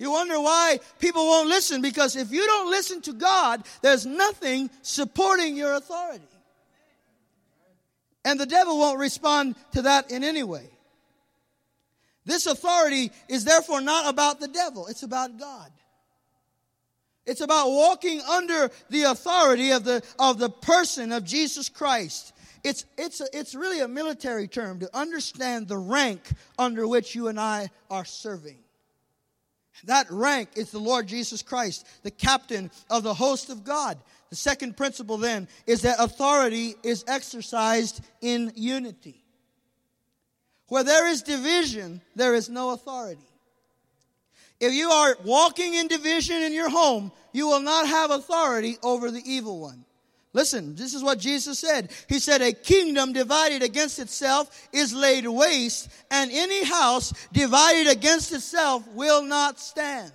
[0.00, 4.70] You wonder why people won't listen because if you don't listen to God, there's nothing
[4.80, 6.24] supporting your authority.
[8.24, 10.70] And the devil won't respond to that in any way.
[12.24, 15.70] This authority is therefore not about the devil, it's about God.
[17.26, 22.32] It's about walking under the authority of the, of the person of Jesus Christ.
[22.64, 26.22] It's, it's, a, it's really a military term to understand the rank
[26.58, 28.56] under which you and I are serving.
[29.84, 33.98] That rank is the Lord Jesus Christ, the captain of the host of God.
[34.28, 39.24] The second principle then is that authority is exercised in unity.
[40.68, 43.26] Where there is division, there is no authority.
[44.60, 49.10] If you are walking in division in your home, you will not have authority over
[49.10, 49.84] the evil one.
[50.32, 51.90] Listen, this is what Jesus said.
[52.08, 58.32] He said, A kingdom divided against itself is laid waste, and any house divided against
[58.32, 60.12] itself will not stand.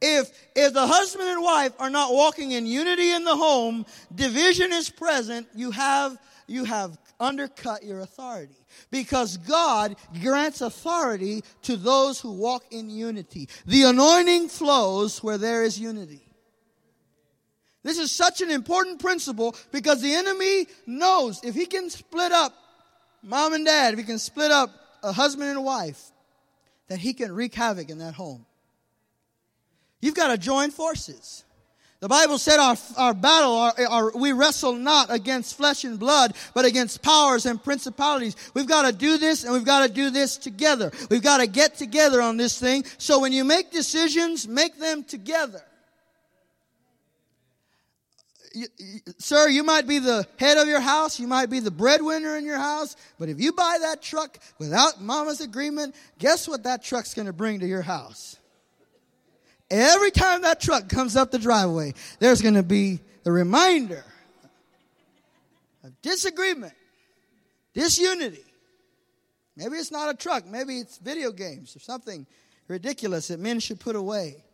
[0.00, 4.72] If, if the husband and wife are not walking in unity in the home, division
[4.72, 8.54] is present, you have, you have undercut your authority.
[8.90, 13.48] Because God grants authority to those who walk in unity.
[13.66, 16.27] The anointing flows where there is unity.
[17.88, 22.52] This is such an important principle because the enemy knows if he can split up
[23.22, 24.68] mom and dad, if he can split up
[25.02, 25.98] a husband and a wife,
[26.88, 28.44] that he can wreak havoc in that home.
[30.02, 31.44] You've got to join forces.
[32.00, 36.34] The Bible said our, our battle, our, our, we wrestle not against flesh and blood,
[36.52, 38.36] but against powers and principalities.
[38.52, 40.92] We've got to do this and we've got to do this together.
[41.08, 42.84] We've got to get together on this thing.
[42.98, 45.62] So when you make decisions, make them together.
[49.18, 52.44] Sir, you might be the head of your house, you might be the breadwinner in
[52.44, 57.14] your house, but if you buy that truck without mama's agreement, guess what that truck's
[57.14, 58.36] going to bring to your house?
[59.70, 64.04] Every time that truck comes up the driveway, there's going to be the reminder
[65.84, 66.72] of disagreement,
[67.74, 68.44] disunity.
[69.56, 72.26] Maybe it's not a truck, maybe it's video games or something
[72.68, 74.44] ridiculous that men should put away.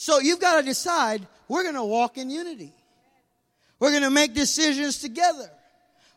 [0.00, 2.72] So you've got to decide we're going to walk in unity.
[3.78, 5.50] We're going to make decisions together.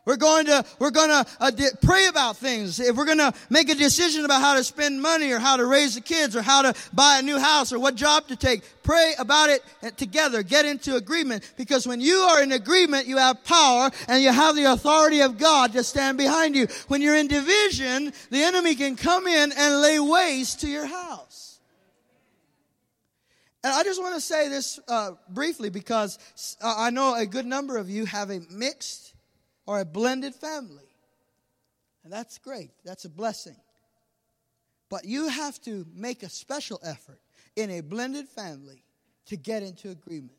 [0.06, 2.80] We're going to, we're going to uh, di- pray about things.
[2.80, 5.66] If we're going to make a decision about how to spend money or how to
[5.66, 8.62] raise the kids or how to buy a new house or what job to take,
[8.82, 9.62] pray about it
[9.98, 10.42] together.
[10.42, 14.56] Get into agreement because when you are in agreement, you have power and you have
[14.56, 16.68] the authority of God to stand behind you.
[16.88, 21.53] When you're in division, the enemy can come in and lay waste to your house.
[23.64, 26.18] And I just want to say this uh, briefly because
[26.60, 29.14] uh, I know a good number of you have a mixed
[29.64, 30.84] or a blended family.
[32.04, 33.56] And that's great, that's a blessing.
[34.90, 37.20] But you have to make a special effort
[37.56, 38.84] in a blended family
[39.26, 40.36] to get into agreement.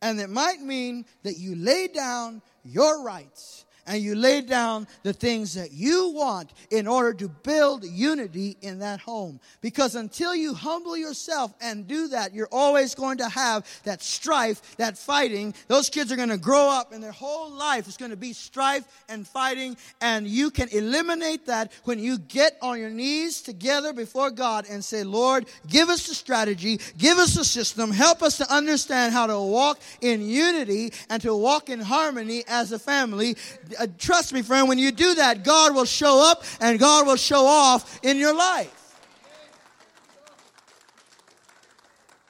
[0.00, 5.12] And it might mean that you lay down your rights and you lay down the
[5.12, 9.40] things that you want in order to build unity in that home.
[9.60, 14.76] Because until you humble yourself and do that, you're always going to have that strife,
[14.76, 15.54] that fighting.
[15.66, 18.32] Those kids are going to grow up and their whole life is going to be
[18.32, 19.76] strife and fighting.
[20.00, 24.84] And you can eliminate that when you get on your knees together before God and
[24.84, 29.26] say, Lord, give us the strategy, give us the system, help us to understand how
[29.26, 33.34] to walk in unity and to walk in harmony as a family
[33.80, 37.16] uh, trust me, friend, when you do that, God will show up and God will
[37.16, 38.76] show off in your life.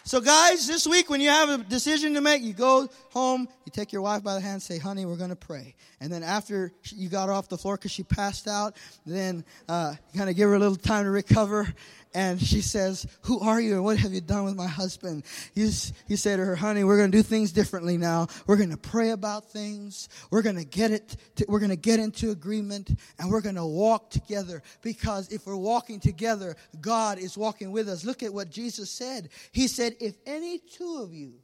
[0.04, 3.70] So, guys, this week when you have a decision to make, you go home, you
[3.70, 5.76] take your wife by the hand, say, honey, we're going to pray.
[6.00, 8.76] And then after you got off the floor because she passed out,
[9.06, 11.72] then uh, kind of give her a little time to recover
[12.12, 15.22] and she says, Who are you and what have you done with my husband?
[15.54, 18.26] He, you say to her, Honey, we're going to do things differently now.
[18.46, 20.08] We're going to pray about things.
[20.30, 23.54] We're going to get it, to, we're going to get into agreement and we're going
[23.54, 28.04] to walk together because if we're walking together, God is walking with us.
[28.04, 29.28] Look at what Jesus said.
[29.52, 31.34] He said, If any two of you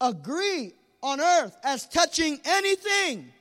[0.00, 3.32] agree on earth as touching anything,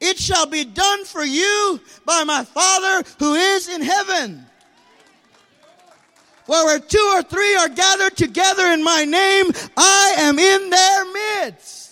[0.00, 4.46] it shall be done for you by my Father who is in heaven.
[6.46, 11.12] Where, where two or three are gathered together in my name, I am in their
[11.12, 11.86] midst.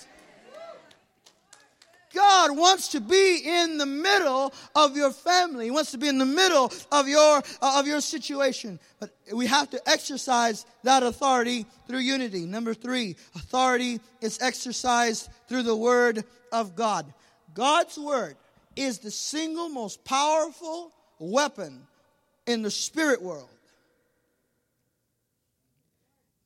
[2.14, 5.66] God wants to be in the middle of your family.
[5.66, 8.78] He wants to be in the middle of your, uh, of your situation.
[9.00, 12.46] But we have to exercise that authority through unity.
[12.46, 17.12] Number three, authority is exercised through the Word of God.
[17.52, 18.36] God's Word
[18.76, 21.86] is the single most powerful weapon
[22.46, 23.48] in the spirit world.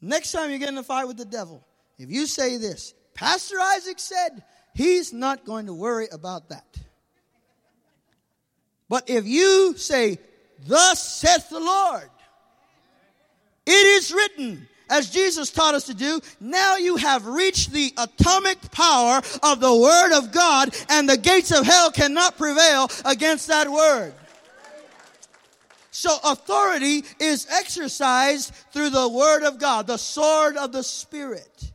[0.01, 1.65] Next time you get in a fight with the devil,
[1.99, 4.45] if you say this, Pastor Isaac said,
[4.75, 6.77] he's not going to worry about that.
[8.89, 10.19] But if you say,
[10.67, 12.11] Thus saith the Lord,
[13.67, 18.59] it is written, as Jesus taught us to do, now you have reached the atomic
[18.71, 23.71] power of the Word of God, and the gates of hell cannot prevail against that
[23.71, 24.15] Word.
[25.99, 31.73] So authority is exercised through the word of God, the sword of the Spirit.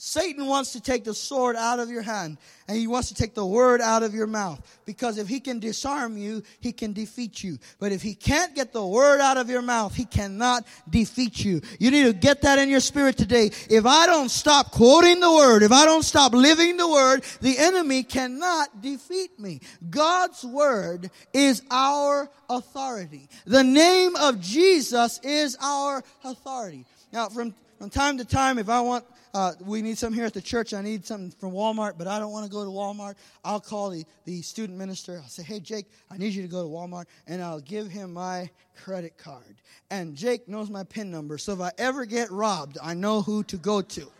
[0.00, 2.38] Satan wants to take the sword out of your hand
[2.68, 5.58] and he wants to take the word out of your mouth because if he can
[5.58, 7.58] disarm you, he can defeat you.
[7.80, 11.62] But if he can't get the word out of your mouth, he cannot defeat you.
[11.80, 13.50] You need to get that in your spirit today.
[13.68, 17.58] If I don't stop quoting the word, if I don't stop living the word, the
[17.58, 19.60] enemy cannot defeat me.
[19.90, 23.28] God's word is our authority.
[23.46, 26.86] The name of Jesus is our authority.
[27.12, 29.04] Now, from, from time to time, if I want
[29.34, 30.74] uh, we need some here at the church.
[30.74, 33.14] I need something from Walmart, but I don't want to go to Walmart.
[33.44, 35.20] I'll call the, the student minister.
[35.22, 38.14] I'll say, hey, Jake, I need you to go to Walmart, and I'll give him
[38.14, 39.56] my credit card.
[39.90, 43.42] And Jake knows my PIN number, so if I ever get robbed, I know who
[43.44, 44.10] to go to.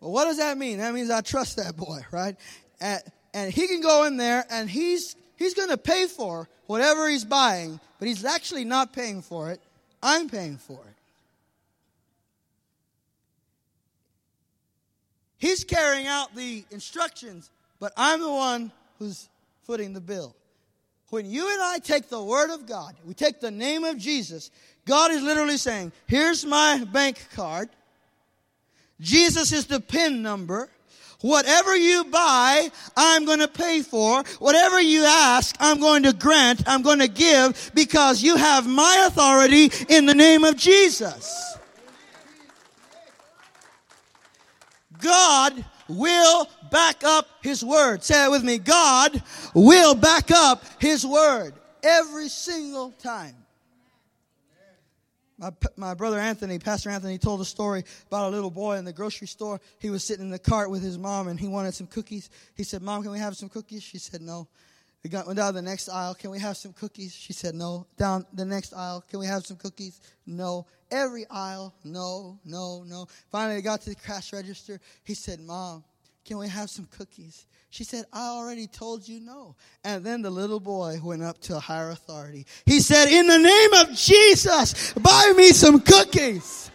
[0.00, 0.78] Well, what does that mean?
[0.78, 2.36] That means I trust that boy, right?
[2.80, 2.98] Uh,
[3.34, 7.24] and he can go in there and he's he's going to pay for whatever he's
[7.24, 9.60] buying, but he's actually not paying for it.
[10.02, 10.91] I'm paying for it.
[15.42, 18.70] He's carrying out the instructions, but I'm the one
[19.00, 19.28] who's
[19.64, 20.36] footing the bill.
[21.10, 24.52] When you and I take the Word of God, we take the name of Jesus,
[24.84, 27.70] God is literally saying, Here's my bank card.
[29.00, 30.70] Jesus is the PIN number.
[31.22, 34.22] Whatever you buy, I'm going to pay for.
[34.38, 39.06] Whatever you ask, I'm going to grant, I'm going to give because you have my
[39.08, 41.51] authority in the name of Jesus.
[45.02, 48.02] God will back up His word.
[48.02, 48.58] Say it with me.
[48.58, 49.22] God
[49.54, 53.34] will back up His word every single time.
[55.42, 58.92] My, my brother Anthony, Pastor Anthony, told a story about a little boy in the
[58.92, 59.60] grocery store.
[59.80, 62.30] He was sitting in the cart with his mom and he wanted some cookies.
[62.54, 63.82] He said, Mom, can we have some cookies?
[63.82, 64.46] She said, No.
[65.02, 66.14] We got, went down the next aisle.
[66.14, 67.12] Can we have some cookies?
[67.12, 67.86] She said, No.
[67.96, 69.04] Down the next aisle.
[69.08, 70.00] Can we have some cookies?
[70.26, 70.66] No.
[70.90, 71.74] Every aisle.
[71.84, 73.06] No, no, no.
[73.30, 74.80] Finally, he got to the cash register.
[75.02, 75.82] He said, Mom,
[76.24, 77.46] can we have some cookies?
[77.70, 79.56] She said, I already told you no.
[79.82, 82.46] And then the little boy went up to a higher authority.
[82.66, 86.70] He said, In the name of Jesus, buy me some cookies.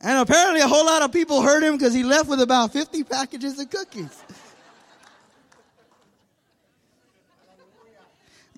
[0.00, 3.04] And apparently, a whole lot of people heard him because he left with about 50
[3.04, 4.22] packages of cookies.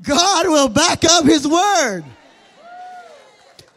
[0.02, 2.04] God will back up his word.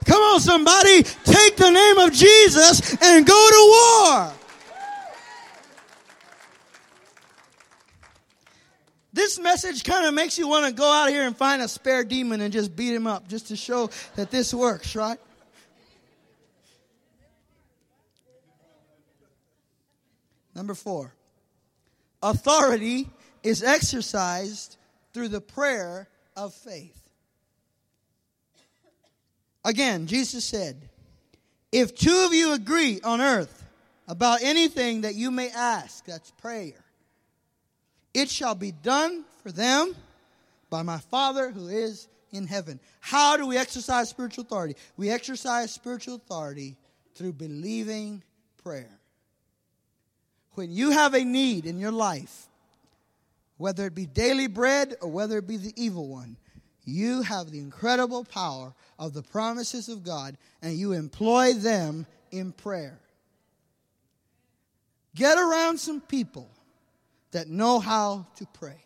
[0.05, 4.33] Come on, somebody, take the name of Jesus and go to war.
[9.13, 12.03] This message kind of makes you want to go out here and find a spare
[12.03, 15.19] demon and just beat him up just to show that this works, right?
[20.61, 21.11] Number four,
[22.21, 23.09] authority
[23.41, 24.77] is exercised
[25.11, 26.07] through the prayer
[26.37, 27.01] of faith.
[29.65, 30.87] Again, Jesus said,
[31.71, 33.65] If two of you agree on earth
[34.07, 36.85] about anything that you may ask, that's prayer,
[38.13, 39.95] it shall be done for them
[40.69, 42.79] by my Father who is in heaven.
[42.99, 44.75] How do we exercise spiritual authority?
[44.95, 46.77] We exercise spiritual authority
[47.15, 48.21] through believing
[48.63, 49.00] prayer.
[50.53, 52.47] When you have a need in your life,
[53.57, 56.35] whether it be daily bread or whether it be the evil one,
[56.83, 62.51] you have the incredible power of the promises of God and you employ them in
[62.51, 62.99] prayer.
[65.15, 66.49] Get around some people
[67.31, 68.83] that know how to pray.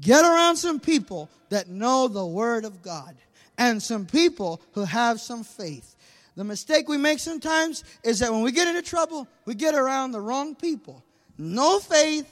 [0.00, 3.16] Get around some people that know the Word of God
[3.58, 5.94] and some people who have some faith.
[6.36, 10.12] The mistake we make sometimes is that when we get into trouble, we get around
[10.12, 11.04] the wrong people.
[11.36, 12.30] No faith,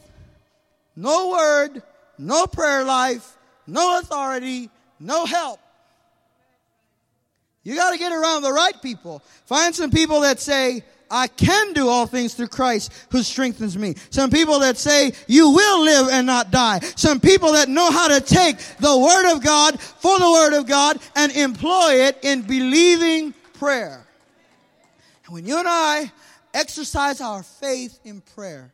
[0.95, 1.83] no word,
[2.19, 3.37] no prayer life,
[3.67, 4.71] no authority,
[5.01, 5.61] no help.
[7.63, 9.23] You got to get around the right people.
[9.45, 13.95] Find some people that say, I can do all things through Christ who strengthens me.
[14.11, 16.81] Some people that say you will live and not die.
[16.97, 20.67] Some people that know how to take the word of God for the word of
[20.67, 24.07] God and employ it in believing prayer.
[25.27, 26.13] And when you and I
[26.55, 28.73] exercise our faith in prayer,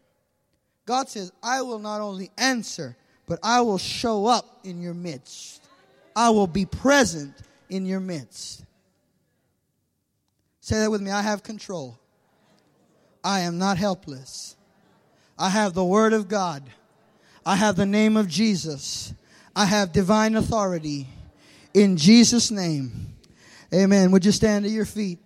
[0.86, 5.66] God says, I will not only answer, but I will show up in your midst.
[6.14, 7.34] I will be present
[7.68, 8.64] in your midst.
[10.60, 11.10] Say that with me.
[11.10, 11.98] I have control.
[13.22, 14.56] I am not helpless.
[15.38, 16.62] I have the Word of God.
[17.44, 19.12] I have the name of Jesus.
[19.56, 21.08] I have divine authority.
[21.72, 23.13] In Jesus' name.
[23.74, 24.12] Amen.
[24.12, 25.18] Would you stand to your feet?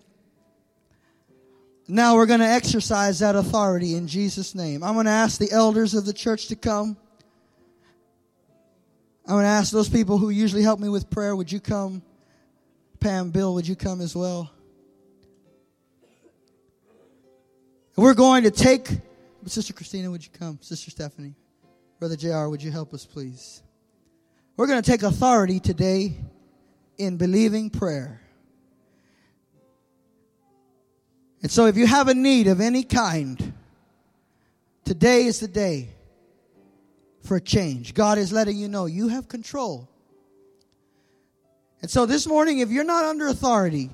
[1.87, 4.83] Now we're going to exercise that authority in Jesus' name.
[4.83, 6.97] I'm going to ask the elders of the church to come.
[9.27, 12.01] I'm going to ask those people who usually help me with prayer, would you come?
[12.99, 14.51] Pam, Bill, would you come as well?
[17.95, 18.89] we're going to take,
[19.45, 20.57] Sister Christina, would you come?
[20.61, 21.35] Sister Stephanie,
[21.99, 23.61] Brother JR, would you help us, please?
[24.57, 26.15] We're going to take authority today
[26.97, 28.21] in believing prayer.
[31.41, 33.53] And so if you have a need of any kind,
[34.83, 35.89] today is the day
[37.23, 37.93] for a change.
[37.93, 39.87] God is letting you know you have control.
[41.81, 43.89] And so this morning, if you're not under authority,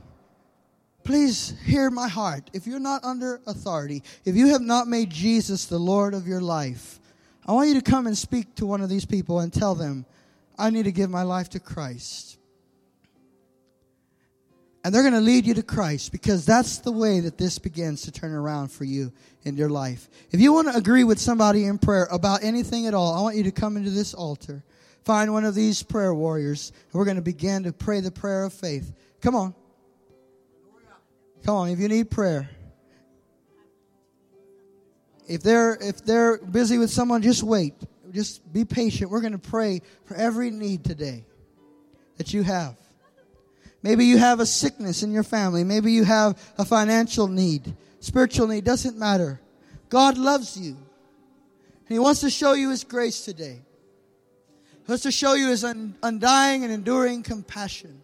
[1.04, 2.50] please hear my heart.
[2.54, 6.42] If you're not under authority, if you have not made Jesus the Lord of your
[6.42, 7.00] life,
[7.46, 10.08] I want you to come and speak to one of these people and tell them,
[10.58, 12.40] I need to give my life to Christ.
[14.86, 18.04] And they're going to lead you to Christ because that's the way that this begins
[18.04, 19.12] to turn around for you
[19.42, 20.08] in your life.
[20.30, 23.36] If you want to agree with somebody in prayer about anything at all, I want
[23.36, 24.64] you to come into this altar.
[25.04, 28.44] Find one of these prayer warriors, and we're going to begin to pray the prayer
[28.44, 28.94] of faith.
[29.22, 29.56] Come on.
[31.44, 32.48] Come on, if you need prayer.
[35.28, 37.74] If they're if they're busy with someone, just wait.
[38.12, 39.10] Just be patient.
[39.10, 41.26] We're going to pray for every need today
[42.18, 42.78] that you have.
[43.86, 45.64] Maybe you have a sickness in your family.
[45.64, 49.40] Maybe you have a financial need, spiritual need, doesn't matter.
[49.90, 50.72] God loves you.
[50.72, 53.62] And He wants to show you His grace today.
[54.72, 58.02] He wants to show you His undying and enduring compassion.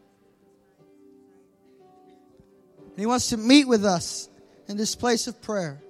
[2.77, 4.29] And He wants to meet with us
[4.67, 5.81] in this place of prayer.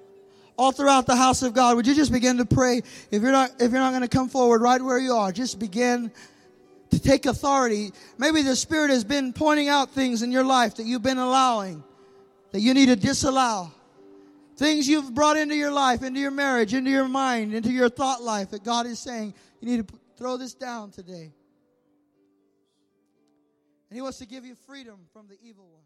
[0.57, 2.81] All throughout the house of God, would you just begin to pray?
[3.11, 5.59] If you're not, if you're not going to come forward right where you are, just
[5.59, 6.13] begin
[6.91, 7.91] to take authority.
[8.17, 11.83] Maybe the Spirit has been pointing out things in your life that you've been allowing,
[12.51, 13.71] that you need to disallow.
[14.57, 18.21] Things you've brought into your life, into your marriage, into your mind, into your thought
[18.21, 21.33] life that God is saying, you need to throw this down today.
[23.89, 25.80] And He wants to give you freedom from the evil one.